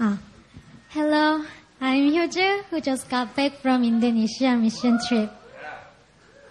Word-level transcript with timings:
Hello, 0.00 1.44
I'm 1.78 2.10
Hyoju, 2.10 2.64
who 2.70 2.80
just 2.80 3.10
got 3.10 3.36
back 3.36 3.60
from 3.60 3.84
Indonesia 3.84 4.56
mission 4.56 4.98
trip. 5.06 5.30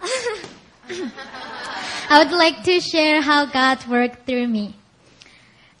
I 2.08 2.22
would 2.22 2.30
like 2.30 2.62
to 2.62 2.78
share 2.80 3.20
how 3.20 3.46
God 3.46 3.84
worked 3.88 4.24
through 4.24 4.46
me. 4.46 4.76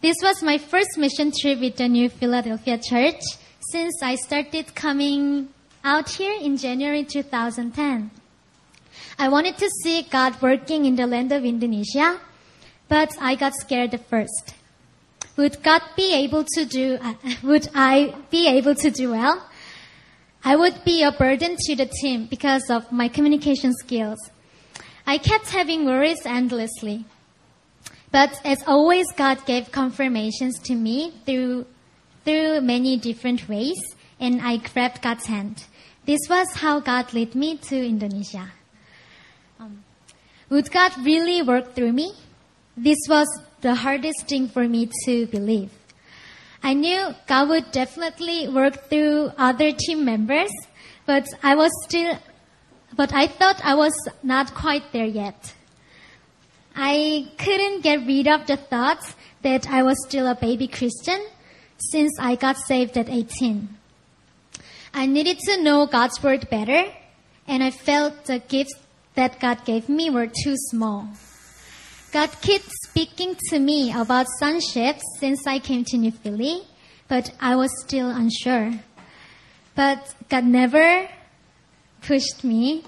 This 0.00 0.16
was 0.20 0.42
my 0.42 0.58
first 0.58 0.98
mission 0.98 1.30
trip 1.30 1.60
with 1.60 1.76
the 1.76 1.86
New 1.86 2.08
Philadelphia 2.08 2.76
Church 2.76 3.22
since 3.60 4.02
I 4.02 4.16
started 4.16 4.74
coming 4.74 5.50
out 5.84 6.10
here 6.10 6.34
in 6.42 6.56
January 6.56 7.04
2010. 7.04 8.10
I 9.16 9.28
wanted 9.28 9.58
to 9.58 9.70
see 9.84 10.02
God 10.02 10.42
working 10.42 10.86
in 10.86 10.96
the 10.96 11.06
land 11.06 11.30
of 11.30 11.44
Indonesia, 11.44 12.18
but 12.88 13.14
I 13.20 13.36
got 13.36 13.54
scared 13.54 13.94
at 13.94 14.08
first. 14.08 14.54
Would 15.40 15.62
God 15.62 15.80
be 15.96 16.12
able 16.12 16.44
to 16.52 16.66
do, 16.66 16.98
would 17.42 17.66
I 17.74 18.14
be 18.30 18.46
able 18.46 18.74
to 18.74 18.90
do 18.90 19.12
well? 19.12 19.42
I 20.44 20.54
would 20.54 20.84
be 20.84 21.02
a 21.02 21.12
burden 21.12 21.56
to 21.60 21.74
the 21.74 21.86
team 21.86 22.26
because 22.26 22.68
of 22.68 22.92
my 22.92 23.08
communication 23.08 23.72
skills. 23.72 24.18
I 25.06 25.16
kept 25.16 25.48
having 25.48 25.86
worries 25.86 26.26
endlessly. 26.26 27.06
But 28.12 28.38
as 28.44 28.62
always, 28.66 29.06
God 29.16 29.46
gave 29.46 29.72
confirmations 29.72 30.58
to 30.64 30.74
me 30.74 31.14
through, 31.24 31.64
through 32.26 32.60
many 32.60 32.98
different 32.98 33.48
ways, 33.48 33.80
and 34.20 34.42
I 34.42 34.58
grabbed 34.58 35.00
God's 35.00 35.24
hand. 35.24 35.64
This 36.04 36.20
was 36.28 36.48
how 36.56 36.80
God 36.80 37.14
led 37.14 37.34
me 37.34 37.56
to 37.68 37.76
Indonesia. 37.76 38.52
Um, 39.58 39.84
would 40.50 40.70
God 40.70 40.92
really 40.98 41.40
work 41.40 41.74
through 41.74 41.94
me? 41.94 42.12
This 42.76 42.98
was 43.08 43.26
the 43.60 43.74
hardest 43.74 44.28
thing 44.28 44.48
for 44.48 44.66
me 44.68 44.88
to 45.04 45.26
believe. 45.26 45.70
I 46.62 46.74
knew 46.74 47.14
God 47.26 47.48
would 47.48 47.72
definitely 47.72 48.48
work 48.48 48.88
through 48.88 49.32
other 49.38 49.72
team 49.72 50.04
members, 50.04 50.50
but 51.06 51.26
I 51.42 51.54
was 51.54 51.70
still, 51.84 52.18
but 52.94 53.12
I 53.14 53.26
thought 53.26 53.60
I 53.64 53.74
was 53.74 53.94
not 54.22 54.54
quite 54.54 54.92
there 54.92 55.06
yet. 55.06 55.54
I 56.76 57.28
couldn't 57.38 57.82
get 57.82 58.06
rid 58.06 58.28
of 58.28 58.46
the 58.46 58.56
thought 58.56 59.14
that 59.42 59.68
I 59.70 59.82
was 59.82 59.96
still 60.06 60.26
a 60.26 60.34
baby 60.34 60.68
Christian 60.68 61.20
since 61.78 62.12
I 62.20 62.34
got 62.34 62.58
saved 62.58 62.96
at 62.96 63.08
18. 63.08 63.68
I 64.92 65.06
needed 65.06 65.38
to 65.40 65.62
know 65.62 65.86
God's 65.86 66.22
word 66.22 66.50
better, 66.50 66.92
and 67.46 67.62
I 67.62 67.70
felt 67.70 68.26
the 68.26 68.38
gifts 68.38 68.74
that 69.14 69.40
God 69.40 69.64
gave 69.64 69.88
me 69.88 70.10
were 70.10 70.26
too 70.26 70.56
small. 70.56 71.08
God 72.12 72.30
kept 72.40 72.68
speaking 72.88 73.36
to 73.50 73.60
me 73.60 73.92
about 73.92 74.26
sonship 74.40 74.96
since 75.20 75.46
I 75.46 75.60
came 75.60 75.84
to 75.84 75.96
New 75.96 76.10
Philly, 76.10 76.62
but 77.06 77.30
I 77.40 77.54
was 77.54 77.70
still 77.82 78.10
unsure. 78.10 78.72
But 79.76 80.12
God 80.28 80.44
never 80.44 81.08
pushed 82.02 82.42
me. 82.42 82.82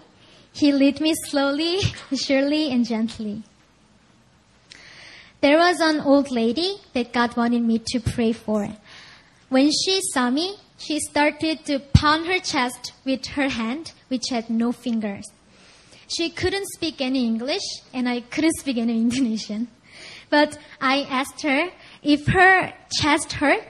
He 0.52 0.72
led 0.72 1.00
me 1.00 1.14
slowly, 1.14 1.80
surely, 2.16 2.72
and 2.72 2.84
gently. 2.84 3.44
There 5.40 5.58
was 5.58 5.78
an 5.80 6.00
old 6.00 6.32
lady 6.32 6.78
that 6.92 7.12
God 7.12 7.36
wanted 7.36 7.62
me 7.62 7.78
to 7.78 8.00
pray 8.00 8.32
for. 8.32 8.70
When 9.48 9.70
she 9.70 10.00
saw 10.12 10.30
me, 10.30 10.56
she 10.78 10.98
started 10.98 11.64
to 11.66 11.78
pound 11.78 12.26
her 12.26 12.40
chest 12.40 12.92
with 13.04 13.24
her 13.26 13.48
hand, 13.48 13.92
which 14.08 14.30
had 14.30 14.50
no 14.50 14.72
fingers. 14.72 15.26
She 16.16 16.30
couldn't 16.30 16.66
speak 16.74 17.00
any 17.00 17.24
English, 17.24 17.62
and 17.94 18.08
I 18.08 18.20
couldn't 18.20 18.58
speak 18.58 18.76
any 18.76 19.00
Indonesian. 19.06 19.68
But 20.30 20.58
I 20.80 21.02
asked 21.10 21.42
her 21.42 21.70
if 22.02 22.26
her 22.26 22.72
chest 23.00 23.32
hurt, 23.32 23.64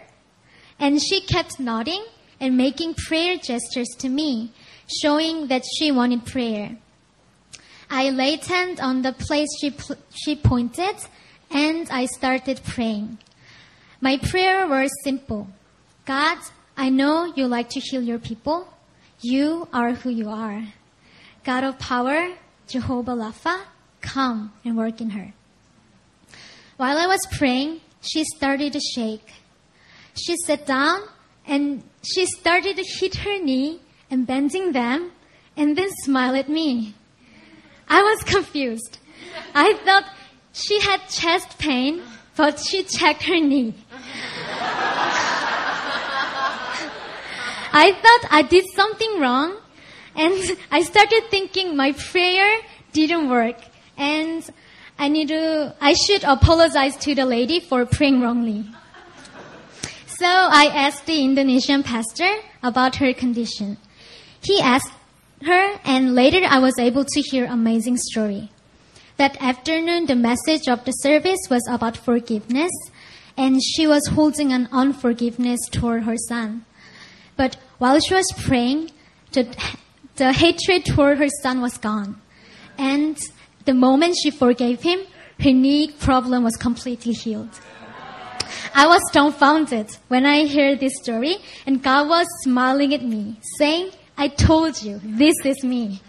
and 0.79 1.01
she 1.01 1.21
kept 1.21 1.61
nodding 1.61 2.05
and 2.41 2.57
making 2.57 2.95
prayer 2.95 3.37
gestures 3.37 3.89
to 3.99 4.09
me, 4.09 4.53
showing 5.01 5.49
that 5.49 5.63
she 5.77 5.93
wanted 5.93 6.25
prayer. 6.27 6.77
I 7.91 8.11
laid 8.11 8.45
hand 8.47 8.81
on 8.81 9.03
the 9.03 9.13
place 9.13 9.49
she, 9.61 9.71
pl- 9.71 9.99
she 10.11 10.35
pointed, 10.35 10.97
and 11.51 11.89
I 11.91 12.07
started 12.07 12.63
praying. 12.65 13.19
My 14.01 14.17
prayer 14.19 14.67
was 14.67 14.91
simple. 15.05 15.49
God, 16.05 16.39
I 16.77 16.89
know 16.89 17.33
you 17.37 17.47
like 17.47 17.69
to 17.71 17.81
heal 17.81 18.03
your 18.03 18.19
people. 18.19 18.67
You 19.21 19.69
are 19.73 19.93
who 19.93 20.11
you 20.11 20.29
are. 20.31 20.65
God 21.45 21.65
of 21.65 21.79
power, 21.79 22.29
Jehovah 22.69 23.13
Rapha, 23.13 23.63
come 24.01 24.53
and 24.65 24.77
work 24.77 25.01
in 25.01 25.11
her. 25.11 25.35
While 26.77 26.99
I 26.99 27.07
was 27.07 27.21
praying, 27.33 27.81
she 28.01 28.25
started 28.25 28.73
to 28.75 28.81
shake. 28.81 29.29
She 30.15 30.37
sat 30.37 30.67
down 30.67 31.01
and 31.47 31.83
she 32.03 32.27
started 32.27 32.77
to 32.77 32.85
hit 32.85 33.17
her 33.17 33.39
knee 33.43 33.81
and 34.11 34.27
bending 34.27 34.73
them 34.73 35.11
and 35.57 35.77
then 35.77 35.91
smile 36.05 36.37
at 36.37 36.49
me. 36.49 36.95
I 37.89 38.03
was 38.03 38.23
confused. 38.23 38.99
I 39.55 39.75
thought 39.85 40.05
she 40.53 40.81
had 40.81 41.09
chest 41.09 41.59
pain, 41.59 42.03
but 42.37 42.61
she 42.61 42.85
checked 42.85 43.25
her 43.25 43.41
knee. 43.41 43.75
I 47.75 47.93
thought 47.93 48.29
I 48.31 48.43
did 48.43 48.67
something 48.75 49.19
wrong 49.19 49.57
and 50.15 50.59
I 50.71 50.83
started 50.83 51.25
thinking 51.31 51.77
my 51.77 51.93
prayer 51.93 52.61
didn't 52.93 53.29
work 53.29 53.57
and 53.97 54.49
I 54.99 55.09
need 55.09 55.29
to, 55.29 55.75
I 55.81 55.95
should 55.95 56.25
apologize 56.25 56.97
to 56.99 57.15
the 57.15 57.25
lady 57.25 57.61
for 57.61 57.87
praying 57.87 58.21
wrongly. 58.21 58.65
So 60.07 60.27
I 60.27 60.67
asked 60.67 61.07
the 61.07 61.25
Indonesian 61.25 61.83
pastor 61.83 62.31
about 62.63 62.97
her 62.97 63.13
condition. 63.13 63.79
He 64.43 64.61
asked 64.61 64.93
her 65.45 65.81
and 65.85 66.15
later 66.15 66.41
I 66.47 66.59
was 66.59 66.79
able 66.79 67.05
to 67.05 67.21
hear 67.21 67.47
amazing 67.47 67.97
story. 67.97 68.51
That 69.17 69.41
afternoon 69.43 70.07
the 70.07 70.17
message 70.17 70.69
of 70.69 70.85
the 70.85 70.93
service 70.93 71.41
was 71.51 71.67
about 71.69 71.97
forgiveness 71.97 72.71
and 73.37 73.61
she 73.63 73.87
was 73.87 74.07
holding 74.09 74.53
an 74.53 74.69
unforgiveness 74.73 75.61
toward 75.71 76.05
her 76.05 76.17
son. 76.17 76.65
But 77.37 77.57
while 77.79 77.99
she 77.99 78.15
was 78.15 78.31
praying, 78.37 78.91
the, 79.33 79.57
the 80.23 80.33
hatred 80.33 80.85
toward 80.85 81.19
her 81.19 81.29
son 81.43 81.61
was 81.61 81.77
gone. 81.79 82.23
And 82.79 83.19
the 83.65 83.75
moment 83.75 84.15
she 84.23 84.31
forgave 84.31 84.81
him, 84.81 85.01
her 85.41 85.51
knee 85.53 85.91
problem 85.91 86.45
was 86.45 86.55
completely 86.55 87.13
healed. 87.13 87.51
I 88.73 88.87
was 88.87 89.03
dumbfounded 89.13 89.97
when 90.07 90.25
I 90.25 90.47
heard 90.47 90.79
this 90.79 90.93
story, 91.03 91.39
and 91.67 91.83
God 91.83 92.09
was 92.09 92.29
smiling 92.45 92.95
at 92.95 93.03
me, 93.03 93.41
saying, 93.59 93.91
I 94.17 94.29
told 94.29 94.81
you, 94.81 95.01
this 95.03 95.35
is 95.45 95.65
me. 95.65 96.01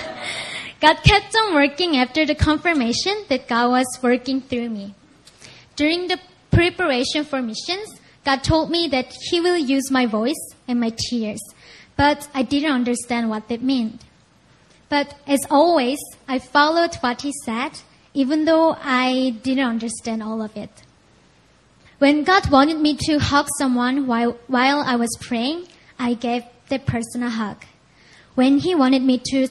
God 0.80 0.98
kept 1.02 1.34
on 1.34 1.54
working 1.54 1.96
after 1.96 2.24
the 2.24 2.36
confirmation 2.36 3.24
that 3.28 3.48
God 3.48 3.70
was 3.70 3.98
working 4.02 4.40
through 4.40 4.70
me. 4.70 4.94
During 5.74 6.06
the 6.06 6.20
preparation 6.52 7.24
for 7.24 7.42
missions, 7.42 7.88
God 8.24 8.44
told 8.44 8.70
me 8.70 8.86
that 8.92 9.12
He 9.30 9.40
will 9.40 9.58
use 9.58 9.90
my 9.90 10.06
voice 10.06 10.54
and 10.68 10.78
my 10.78 10.92
tears, 10.96 11.40
but 11.96 12.28
I 12.34 12.42
didn't 12.42 12.72
understand 12.72 13.28
what 13.28 13.48
that 13.48 13.62
meant. 13.62 14.02
But 14.88 15.14
as 15.26 15.40
always, 15.50 15.98
I 16.28 16.38
followed 16.38 16.96
what 16.96 17.22
He 17.22 17.32
said, 17.44 17.80
even 18.14 18.44
though 18.44 18.76
I 18.82 19.36
didn't 19.42 19.64
understand 19.66 20.22
all 20.22 20.42
of 20.42 20.56
it. 20.56 20.70
When 21.98 22.24
God 22.24 22.50
wanted 22.50 22.78
me 22.78 22.96
to 23.06 23.18
hug 23.18 23.48
someone 23.58 24.06
while, 24.06 24.36
while 24.48 24.80
I 24.80 24.96
was 24.96 25.16
praying, 25.20 25.68
I 25.98 26.14
gave 26.14 26.42
that 26.68 26.84
person 26.84 27.22
a 27.22 27.30
hug. 27.30 27.64
When 28.34 28.58
He 28.58 28.74
wanted 28.74 29.02
me 29.02 29.18
to 29.30 29.48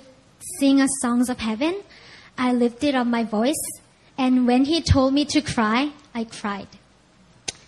sing 0.60 0.82
a 0.82 0.88
songs 1.02 1.30
of 1.30 1.40
heaven, 1.40 1.82
I 2.38 2.52
lifted 2.52 2.94
up 2.96 3.08
my 3.08 3.24
voice, 3.24 3.64
and 4.18 4.46
when 4.46 4.66
He 4.66 4.82
told 4.82 5.14
me 5.14 5.26
to 5.26 5.42
cry, 5.42 5.92
I 6.14 6.26
cried. 6.26 6.68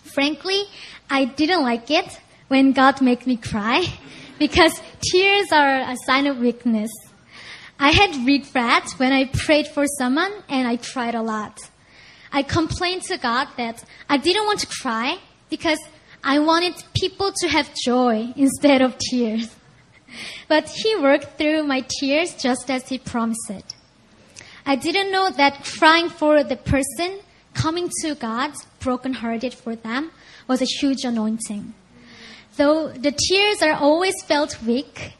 Frankly, 0.02 0.64
I 1.10 1.24
didn't 1.24 1.62
like 1.62 1.90
it 1.90 2.20
when 2.48 2.72
God 2.72 3.00
made 3.00 3.26
me 3.26 3.36
cry 3.36 3.86
because 4.38 4.80
tears 5.00 5.52
are 5.52 5.80
a 5.80 5.96
sign 6.06 6.26
of 6.26 6.38
weakness. 6.38 6.90
I 7.78 7.90
had 7.90 8.26
regret 8.26 8.90
when 8.98 9.12
I 9.12 9.26
prayed 9.26 9.68
for 9.68 9.84
someone 9.98 10.32
and 10.48 10.66
I 10.68 10.76
cried 10.76 11.14
a 11.14 11.22
lot. 11.22 11.58
I 12.32 12.42
complained 12.42 13.02
to 13.02 13.18
God 13.18 13.48
that 13.56 13.84
I 14.08 14.16
didn't 14.16 14.46
want 14.46 14.60
to 14.60 14.66
cry 14.66 15.18
because 15.50 15.78
I 16.22 16.38
wanted 16.38 16.74
people 16.94 17.32
to 17.32 17.48
have 17.48 17.70
joy 17.84 18.32
instead 18.36 18.82
of 18.82 18.96
tears. 18.98 19.54
But 20.48 20.68
He 20.68 20.96
worked 20.96 21.38
through 21.38 21.64
my 21.64 21.84
tears 22.00 22.34
just 22.34 22.70
as 22.70 22.88
He 22.88 22.98
promised. 22.98 23.76
I 24.66 24.76
didn't 24.76 25.12
know 25.12 25.30
that 25.30 25.64
crying 25.64 26.08
for 26.08 26.42
the 26.42 26.56
person 26.56 27.20
coming 27.52 27.90
to 28.02 28.14
God 28.14 28.52
brokenhearted 28.80 29.54
for 29.54 29.76
them 29.76 30.10
was 30.48 30.62
a 30.62 30.64
huge 30.64 31.04
anointing. 31.04 31.74
Though 32.56 32.88
the 32.88 33.12
tears 33.12 33.62
are 33.62 33.74
always 33.74 34.14
felt 34.26 34.62
weak, 34.62 35.14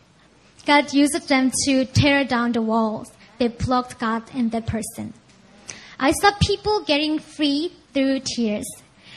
God 0.66 0.92
used 0.92 1.28
them 1.28 1.50
to 1.64 1.84
tear 1.84 2.24
down 2.24 2.52
the 2.52 2.62
walls 2.62 3.10
that 3.38 3.58
blocked 3.58 3.98
God 3.98 4.22
and 4.32 4.52
that 4.52 4.66
person. 4.66 5.12
I 5.98 6.12
saw 6.12 6.30
people 6.40 6.84
getting 6.84 7.18
free 7.18 7.72
through 7.92 8.20
tears. 8.36 8.66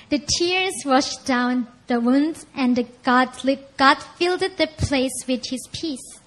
The 0.09 0.19
tears 0.19 0.73
washed 0.85 1.25
down 1.25 1.67
the 1.87 1.99
wounds 1.99 2.45
and 2.55 2.87
God, 3.03 3.29
God 3.77 3.95
filled 4.17 4.39
the 4.39 4.69
place 4.77 5.23
with 5.27 5.45
his 5.49 5.67
peace. 5.71 6.19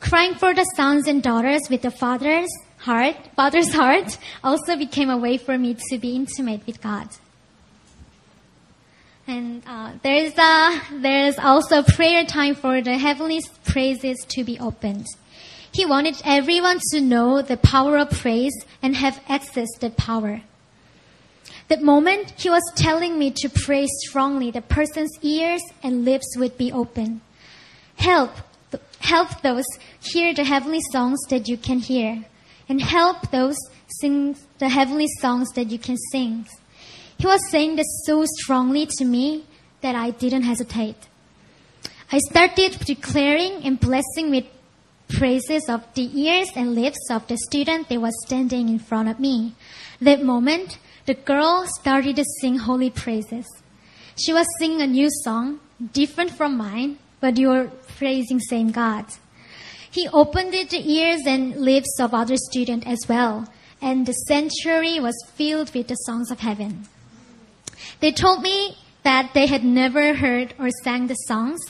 Crying 0.00 0.34
for 0.34 0.54
the 0.54 0.64
sons 0.76 1.06
and 1.06 1.22
daughters 1.22 1.62
with 1.70 1.82
the 1.82 1.90
father's 1.90 2.50
heart, 2.78 3.16
father's 3.36 3.72
heart 3.74 4.18
also 4.42 4.76
became 4.76 5.10
a 5.10 5.16
way 5.16 5.36
for 5.36 5.58
me 5.58 5.76
to 5.88 5.98
be 5.98 6.16
intimate 6.16 6.66
with 6.66 6.80
God. 6.80 7.08
And 9.30 9.62
uh, 9.64 9.92
there 10.02 10.16
is 10.16 10.36
a 10.36 10.80
there 10.90 11.26
is 11.28 11.38
also 11.38 11.84
prayer 11.84 12.24
time 12.24 12.56
for 12.56 12.82
the 12.82 12.98
heavenly 12.98 13.40
praises 13.64 14.16
to 14.30 14.42
be 14.42 14.58
opened. 14.58 15.06
He 15.70 15.86
wanted 15.86 16.20
everyone 16.24 16.80
to 16.90 17.00
know 17.00 17.40
the 17.40 17.56
power 17.56 17.96
of 17.96 18.10
praise 18.10 18.56
and 18.82 18.96
have 18.96 19.22
access 19.28 19.68
to 19.78 19.90
power. 19.90 20.42
That 21.68 21.80
moment, 21.80 22.32
he 22.38 22.50
was 22.50 22.72
telling 22.74 23.20
me 23.20 23.30
to 23.36 23.48
pray 23.48 23.86
strongly, 24.02 24.50
the 24.50 24.62
person's 24.62 25.16
ears 25.22 25.62
and 25.80 26.04
lips 26.04 26.36
would 26.36 26.58
be 26.58 26.72
open. 26.72 27.20
Help, 27.98 28.32
help 28.98 29.42
those 29.42 29.68
hear 30.00 30.34
the 30.34 30.42
heavenly 30.42 30.82
songs 30.90 31.20
that 31.28 31.46
you 31.46 31.56
can 31.56 31.78
hear, 31.78 32.24
and 32.68 32.82
help 32.82 33.30
those 33.30 33.58
sing 34.00 34.34
the 34.58 34.70
heavenly 34.70 35.06
songs 35.20 35.50
that 35.54 35.70
you 35.70 35.78
can 35.78 35.96
sing. 36.10 36.46
He 37.20 37.26
was 37.26 37.50
saying 37.50 37.76
this 37.76 38.02
so 38.06 38.24
strongly 38.24 38.86
to 38.86 39.04
me 39.04 39.44
that 39.82 39.94
I 39.94 40.08
didn't 40.08 40.44
hesitate. 40.44 40.96
I 42.10 42.18
started 42.30 42.78
declaring 42.86 43.62
and 43.62 43.78
blessing 43.78 44.30
with 44.30 44.46
praises 45.06 45.68
of 45.68 45.82
the 45.92 46.08
ears 46.18 46.48
and 46.56 46.74
lips 46.74 47.10
of 47.10 47.26
the 47.26 47.36
student 47.36 47.90
that 47.90 48.00
was 48.00 48.14
standing 48.26 48.70
in 48.70 48.78
front 48.78 49.10
of 49.10 49.20
me. 49.20 49.54
That 50.00 50.24
moment, 50.24 50.78
the 51.04 51.12
girl 51.12 51.66
started 51.66 52.16
to 52.16 52.24
sing 52.40 52.56
holy 52.56 52.88
praises. 52.88 53.46
She 54.16 54.32
was 54.32 54.46
singing 54.58 54.80
a 54.80 54.86
new 54.86 55.10
song, 55.22 55.60
different 55.92 56.30
from 56.30 56.56
mine, 56.56 57.00
but 57.20 57.36
you 57.36 57.48
were 57.48 57.70
praising 57.98 58.40
same 58.40 58.70
God. 58.70 59.04
He 59.90 60.08
opened 60.08 60.54
the 60.54 60.90
ears 60.90 61.20
and 61.26 61.54
lips 61.54 62.00
of 62.00 62.14
other 62.14 62.38
students 62.38 62.86
as 62.86 63.00
well, 63.06 63.46
and 63.82 64.06
the 64.06 64.14
sanctuary 64.14 64.98
was 65.00 65.22
filled 65.34 65.74
with 65.74 65.88
the 65.88 65.96
songs 65.96 66.30
of 66.30 66.40
heaven. 66.40 66.88
They 68.00 68.12
told 68.12 68.42
me 68.42 68.76
that 69.02 69.32
they 69.34 69.46
had 69.46 69.64
never 69.64 70.14
heard 70.14 70.54
or 70.58 70.68
sang 70.82 71.06
the 71.06 71.14
songs 71.14 71.60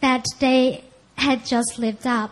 that 0.00 0.24
they 0.40 0.84
had 1.16 1.44
just 1.44 1.78
lived 1.78 2.06
up. 2.06 2.30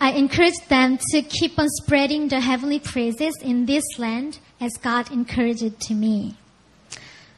I 0.00 0.10
encouraged 0.10 0.68
them 0.68 0.98
to 1.12 1.22
keep 1.22 1.58
on 1.58 1.68
spreading 1.68 2.28
the 2.28 2.40
heavenly 2.40 2.80
praises 2.80 3.34
in 3.40 3.66
this 3.66 3.84
land 3.98 4.38
as 4.60 4.72
God 4.82 5.10
encouraged 5.10 5.80
to 5.80 5.94
me. 5.94 6.36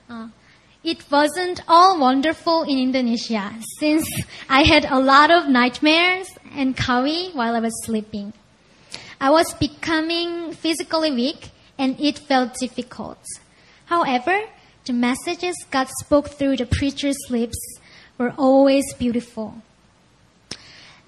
Uh, 0.08 0.28
it 0.82 1.04
wasn't 1.10 1.62
all 1.68 1.98
wonderful 1.98 2.62
in 2.62 2.78
Indonesia 2.78 3.52
since 3.78 4.08
I 4.48 4.62
had 4.62 4.84
a 4.84 4.98
lot 4.98 5.30
of 5.30 5.48
nightmares 5.48 6.28
and 6.52 6.76
kawi 6.76 7.34
while 7.34 7.54
I 7.56 7.60
was 7.60 7.84
sleeping. 7.84 8.32
I 9.20 9.30
was 9.30 9.52
becoming 9.54 10.52
physically 10.52 11.10
weak 11.10 11.50
and 11.78 12.00
it 12.00 12.18
felt 12.18 12.54
difficult. 12.54 13.18
However, 13.86 14.40
the 14.86 14.92
messages 14.92 15.56
God 15.70 15.88
spoke 16.00 16.28
through 16.28 16.56
the 16.56 16.66
preacher's 16.66 17.18
lips 17.28 17.58
were 18.18 18.32
always 18.38 18.94
beautiful. 18.94 19.56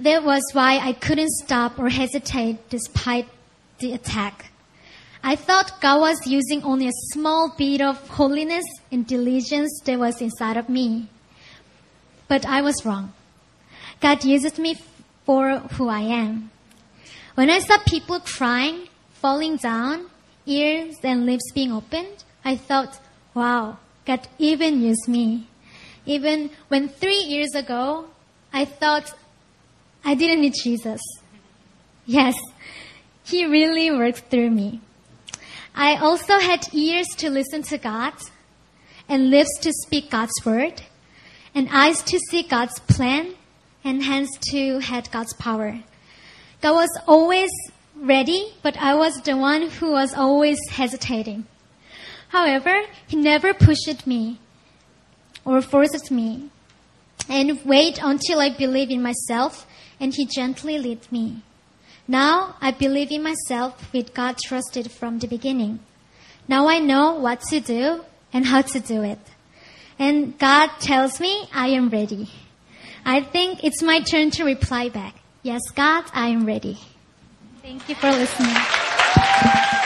That 0.00 0.24
was 0.24 0.42
why 0.52 0.78
I 0.78 0.92
couldn't 0.92 1.30
stop 1.30 1.78
or 1.78 1.88
hesitate 1.88 2.68
despite 2.68 3.28
the 3.78 3.92
attack. 3.92 4.50
I 5.22 5.36
thought 5.36 5.80
God 5.80 6.00
was 6.00 6.26
using 6.26 6.62
only 6.62 6.88
a 6.88 7.02
small 7.12 7.54
bit 7.56 7.80
of 7.80 8.08
holiness 8.08 8.64
and 8.90 9.06
diligence 9.06 9.80
that 9.84 9.98
was 9.98 10.20
inside 10.20 10.56
of 10.56 10.68
me. 10.68 11.08
But 12.28 12.46
I 12.46 12.62
was 12.62 12.84
wrong. 12.84 13.12
God 14.00 14.24
uses 14.24 14.58
me 14.58 14.76
for 15.24 15.58
who 15.58 15.88
I 15.88 16.00
am. 16.00 16.50
When 17.34 17.50
I 17.50 17.58
saw 17.58 17.78
people 17.78 18.20
crying, 18.20 18.88
falling 19.14 19.56
down, 19.56 20.06
ears 20.46 20.96
and 21.02 21.26
lips 21.26 21.52
being 21.52 21.72
opened, 21.72 22.24
I 22.44 22.56
thought, 22.56 23.00
Wow, 23.34 23.78
God 24.04 24.26
even 24.38 24.82
used 24.82 25.08
me. 25.08 25.46
Even 26.06 26.50
when 26.68 26.88
three 26.88 27.22
years 27.22 27.54
ago, 27.54 28.06
I 28.52 28.64
thought 28.64 29.14
I 30.04 30.14
didn't 30.14 30.40
need 30.40 30.54
Jesus. 30.54 31.00
Yes, 32.06 32.34
He 33.24 33.44
really 33.44 33.90
worked 33.90 34.30
through 34.30 34.50
me. 34.50 34.80
I 35.74 35.96
also 35.96 36.38
had 36.38 36.74
ears 36.74 37.08
to 37.18 37.30
listen 37.30 37.62
to 37.64 37.78
God, 37.78 38.14
and 39.08 39.30
lips 39.30 39.58
to 39.60 39.72
speak 39.72 40.10
God's 40.10 40.44
word, 40.44 40.82
and 41.54 41.68
eyes 41.70 42.02
to 42.04 42.18
see 42.18 42.42
God's 42.42 42.78
plan, 42.80 43.34
and 43.84 44.02
hands 44.02 44.30
to 44.50 44.80
head 44.80 45.08
God's 45.12 45.34
power. 45.34 45.80
God 46.60 46.74
was 46.74 46.98
always 47.06 47.50
ready, 47.94 48.54
but 48.62 48.76
I 48.78 48.94
was 48.94 49.20
the 49.22 49.36
one 49.36 49.70
who 49.70 49.92
was 49.92 50.14
always 50.14 50.58
hesitating. 50.70 51.46
However, 52.28 52.82
he 53.06 53.16
never 53.16 53.54
pushed 53.54 54.06
me 54.06 54.38
or 55.44 55.62
forced 55.62 56.10
me 56.10 56.50
and 57.28 57.64
wait 57.64 57.98
until 58.02 58.40
I 58.40 58.50
believe 58.50 58.90
in 58.90 59.02
myself 59.02 59.66
and 60.00 60.14
he 60.14 60.26
gently 60.26 60.78
led 60.78 61.10
me. 61.10 61.42
Now 62.06 62.56
I 62.60 62.70
believe 62.70 63.10
in 63.10 63.22
myself 63.22 63.92
with 63.92 64.14
God 64.14 64.38
trusted 64.38 64.90
from 64.90 65.18
the 65.18 65.26
beginning. 65.26 65.80
Now 66.46 66.68
I 66.68 66.78
know 66.78 67.14
what 67.14 67.40
to 67.50 67.60
do 67.60 68.04
and 68.32 68.46
how 68.46 68.62
to 68.62 68.80
do 68.80 69.02
it. 69.02 69.18
And 69.98 70.38
God 70.38 70.70
tells 70.80 71.20
me 71.20 71.48
I 71.52 71.68
am 71.68 71.90
ready. 71.90 72.30
I 73.04 73.22
think 73.22 73.64
it's 73.64 73.82
my 73.82 74.00
turn 74.00 74.30
to 74.32 74.44
reply 74.44 74.88
back. 74.88 75.14
Yes, 75.42 75.62
God, 75.74 76.04
I 76.12 76.28
am 76.28 76.46
ready. 76.46 76.78
Thank 77.62 77.88
you 77.88 77.94
for 77.94 78.10
listening. 78.10 79.76